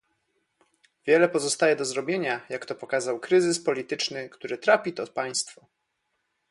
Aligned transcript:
Wiele 1.07 1.29
pozostaje 1.29 1.75
do 1.75 1.85
zrobienia, 1.85 2.45
jak 2.49 2.65
to 2.65 2.75
pokazał 2.75 3.19
kryzys 3.19 3.59
polityczny, 3.63 4.29
który 4.29 4.57
trapi 4.57 4.93
to 4.93 5.07
państwo 5.07 5.65